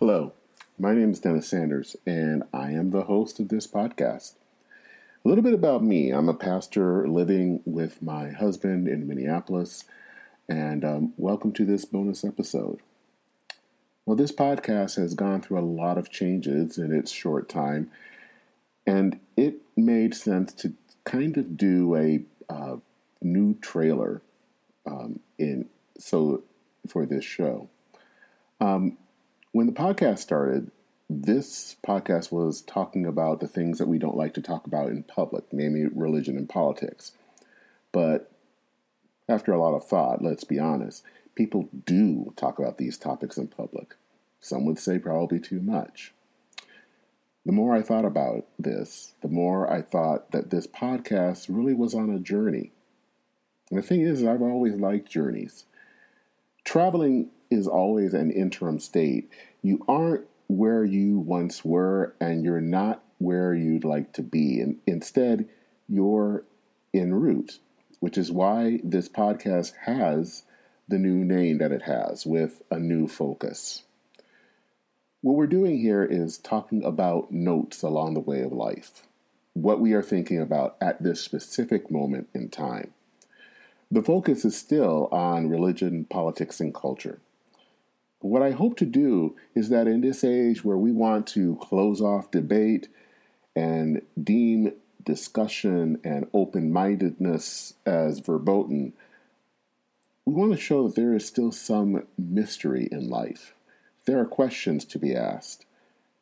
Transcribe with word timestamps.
Hello, 0.00 0.32
my 0.78 0.94
name 0.94 1.10
is 1.10 1.20
Dennis 1.20 1.48
Sanders, 1.48 1.94
and 2.06 2.42
I 2.54 2.70
am 2.70 2.90
the 2.90 3.02
host 3.02 3.38
of 3.38 3.50
this 3.50 3.66
podcast. 3.66 4.32
A 5.22 5.28
little 5.28 5.44
bit 5.44 5.52
about 5.52 5.84
me 5.84 6.08
I'm 6.08 6.26
a 6.26 6.32
pastor 6.32 7.06
living 7.06 7.60
with 7.66 8.00
my 8.00 8.30
husband 8.30 8.88
in 8.88 9.06
Minneapolis, 9.06 9.84
and 10.48 10.86
um, 10.86 11.12
welcome 11.18 11.52
to 11.52 11.66
this 11.66 11.84
bonus 11.84 12.24
episode. 12.24 12.80
Well, 14.06 14.16
this 14.16 14.32
podcast 14.32 14.96
has 14.96 15.12
gone 15.12 15.42
through 15.42 15.58
a 15.58 15.60
lot 15.60 15.98
of 15.98 16.10
changes 16.10 16.78
in 16.78 16.94
its 16.94 17.10
short 17.12 17.50
time, 17.50 17.90
and 18.86 19.20
it 19.36 19.56
made 19.76 20.14
sense 20.14 20.54
to 20.54 20.72
kind 21.04 21.36
of 21.36 21.58
do 21.58 21.94
a 21.94 22.22
uh, 22.48 22.76
new 23.20 23.52
trailer 23.60 24.22
um, 24.86 25.20
in 25.38 25.68
so 25.98 26.42
for 26.88 27.04
this 27.04 27.22
show. 27.26 27.68
Um, 28.62 28.96
when 29.52 29.66
the 29.66 29.72
podcast 29.72 30.18
started, 30.18 30.70
this 31.08 31.76
podcast 31.84 32.30
was 32.30 32.62
talking 32.62 33.04
about 33.04 33.40
the 33.40 33.48
things 33.48 33.78
that 33.78 33.88
we 33.88 33.98
don't 33.98 34.16
like 34.16 34.34
to 34.34 34.42
talk 34.42 34.66
about 34.66 34.88
in 34.88 35.02
public, 35.02 35.44
namely 35.52 35.86
religion 35.92 36.36
and 36.36 36.48
politics. 36.48 37.12
But 37.90 38.30
after 39.28 39.52
a 39.52 39.60
lot 39.60 39.74
of 39.74 39.84
thought, 39.84 40.22
let's 40.22 40.44
be 40.44 40.58
honest, 40.58 41.02
people 41.34 41.68
do 41.84 42.32
talk 42.36 42.58
about 42.58 42.78
these 42.78 42.96
topics 42.96 43.36
in 43.36 43.48
public. 43.48 43.96
Some 44.40 44.64
would 44.66 44.78
say 44.78 44.98
probably 44.98 45.40
too 45.40 45.60
much. 45.60 46.12
The 47.44 47.52
more 47.52 47.74
I 47.74 47.82
thought 47.82 48.04
about 48.04 48.46
this, 48.58 49.14
the 49.22 49.28
more 49.28 49.70
I 49.70 49.82
thought 49.82 50.30
that 50.30 50.50
this 50.50 50.66
podcast 50.66 51.46
really 51.48 51.74
was 51.74 51.94
on 51.94 52.10
a 52.10 52.18
journey. 52.18 52.70
And 53.70 53.78
the 53.78 53.86
thing 53.86 54.02
is, 54.02 54.24
I've 54.24 54.42
always 54.42 54.74
liked 54.74 55.10
journeys. 55.10 55.64
Traveling 56.64 57.30
is 57.50 57.66
always 57.66 58.14
an 58.14 58.30
interim 58.30 58.78
state. 58.78 59.28
You 59.62 59.84
aren't 59.88 60.24
where 60.46 60.84
you 60.84 61.18
once 61.18 61.64
were, 61.64 62.14
and 62.20 62.44
you're 62.44 62.60
not 62.60 63.02
where 63.18 63.54
you'd 63.54 63.84
like 63.84 64.12
to 64.14 64.22
be. 64.22 64.60
And 64.60 64.78
instead, 64.86 65.48
you're 65.88 66.44
en 66.94 67.14
route, 67.14 67.58
which 68.00 68.16
is 68.16 68.32
why 68.32 68.80
this 68.82 69.08
podcast 69.08 69.72
has 69.84 70.44
the 70.88 70.98
new 70.98 71.24
name 71.24 71.58
that 71.58 71.72
it 71.72 71.82
has 71.82 72.26
with 72.26 72.62
a 72.70 72.78
new 72.78 73.06
focus. 73.06 73.84
What 75.22 75.36
we're 75.36 75.46
doing 75.46 75.78
here 75.78 76.02
is 76.02 76.38
talking 76.38 76.82
about 76.82 77.30
notes 77.30 77.82
along 77.82 78.14
the 78.14 78.20
way 78.20 78.40
of 78.40 78.52
life, 78.52 79.02
what 79.52 79.80
we 79.80 79.92
are 79.92 80.02
thinking 80.02 80.40
about 80.40 80.76
at 80.80 81.02
this 81.02 81.20
specific 81.20 81.90
moment 81.90 82.28
in 82.34 82.48
time. 82.48 82.92
The 83.90 84.02
focus 84.02 84.44
is 84.44 84.56
still 84.56 85.08
on 85.12 85.50
religion, 85.50 86.06
politics, 86.08 86.60
and 86.60 86.74
culture. 86.74 87.20
What 88.20 88.42
I 88.42 88.50
hope 88.50 88.76
to 88.78 88.86
do 88.86 89.36
is 89.54 89.70
that 89.70 89.86
in 89.86 90.00
this 90.00 90.24
age 90.24 90.64
where 90.64 90.76
we 90.76 90.92
want 90.92 91.26
to 91.28 91.56
close 91.56 92.00
off 92.00 92.30
debate 92.30 92.88
and 93.56 94.02
deem 94.22 94.72
discussion 95.04 95.98
and 96.04 96.28
open 96.34 96.72
mindedness 96.72 97.74
as 97.86 98.20
verboten, 98.20 98.92
we 100.26 100.34
want 100.34 100.52
to 100.52 100.58
show 100.58 100.86
that 100.86 100.96
there 100.96 101.14
is 101.14 101.26
still 101.26 101.50
some 101.50 102.06
mystery 102.18 102.88
in 102.92 103.08
life 103.08 103.54
there 104.06 104.18
are 104.18 104.26
questions 104.26 104.84
to 104.86 104.98
be 104.98 105.14
asked 105.14 105.66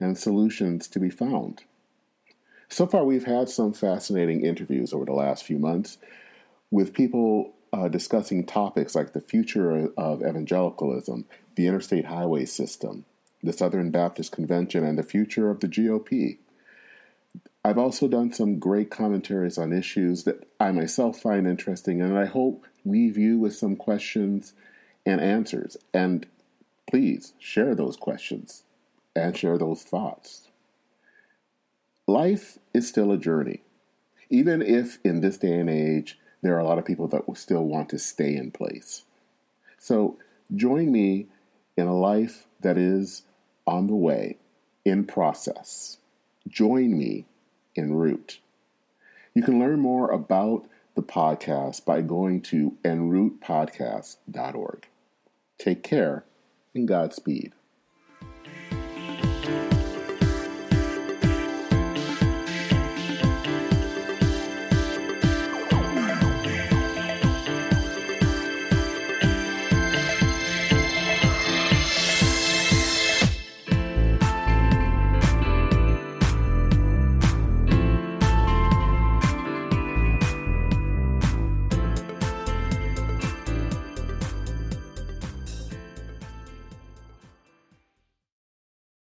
and 0.00 0.18
solutions 0.18 0.88
to 0.88 0.98
be 0.98 1.10
found. 1.10 1.62
So 2.68 2.86
far, 2.86 3.04
we've 3.04 3.26
had 3.26 3.48
some 3.48 3.72
fascinating 3.72 4.44
interviews 4.44 4.92
over 4.92 5.04
the 5.04 5.12
last 5.12 5.44
few 5.44 5.58
months 5.58 5.98
with 6.70 6.92
people 6.92 7.54
uh, 7.72 7.88
discussing 7.88 8.46
topics 8.46 8.94
like 8.94 9.12
the 9.12 9.20
future 9.20 9.90
of 9.96 10.22
evangelicalism, 10.22 11.26
the 11.56 11.66
interstate 11.66 12.06
highway 12.06 12.44
system, 12.44 13.04
the 13.42 13.52
Southern 13.52 13.90
Baptist 13.90 14.32
Convention, 14.32 14.84
and 14.84 14.98
the 14.98 15.02
future 15.02 15.50
of 15.50 15.60
the 15.60 15.68
GOP. 15.68 16.38
I've 17.64 17.78
also 17.78 18.06
done 18.06 18.32
some 18.32 18.58
great 18.58 18.90
commentaries 18.90 19.58
on 19.58 19.72
issues 19.72 20.24
that 20.24 20.48
I 20.60 20.70
myself 20.70 21.18
find 21.18 21.46
interesting, 21.46 22.00
and 22.00 22.16
I 22.16 22.26
hope 22.26 22.64
leave 22.84 23.18
you 23.18 23.38
with 23.38 23.56
some 23.56 23.76
questions 23.76 24.52
and 25.04 25.20
answers. 25.20 25.76
And 25.92 26.26
please 26.88 27.32
share 27.38 27.74
those 27.74 27.96
questions 27.96 28.62
and 29.14 29.36
share 29.36 29.58
those 29.58 29.82
thoughts. 29.82 30.48
Life 32.06 32.58
is 32.72 32.88
still 32.88 33.10
a 33.10 33.18
journey. 33.18 33.62
Even 34.30 34.62
if 34.62 34.98
in 35.04 35.20
this 35.20 35.38
day 35.38 35.58
and 35.58 35.68
age, 35.68 36.18
there 36.42 36.54
are 36.54 36.60
a 36.60 36.64
lot 36.64 36.78
of 36.78 36.84
people 36.84 37.08
that 37.08 37.26
will 37.26 37.34
still 37.34 37.64
want 37.64 37.88
to 37.90 37.98
stay 37.98 38.36
in 38.36 38.50
place. 38.50 39.02
So 39.78 40.18
join 40.54 40.92
me 40.92 41.26
in 41.76 41.86
a 41.86 41.96
life 41.96 42.46
that 42.60 42.78
is 42.78 43.22
on 43.66 43.86
the 43.86 43.94
way, 43.94 44.38
in 44.84 45.04
process. 45.04 45.98
Join 46.48 46.96
me 46.96 47.26
en 47.76 47.94
route. 47.94 48.40
You 49.34 49.42
can 49.42 49.58
learn 49.58 49.80
more 49.80 50.10
about 50.10 50.66
the 50.94 51.02
podcast 51.02 51.84
by 51.84 52.00
going 52.00 52.40
to 52.42 52.76
enroutepodcast.org. 52.84 54.86
Take 55.58 55.82
care 55.82 56.24
and 56.74 56.88
Godspeed. 56.88 57.52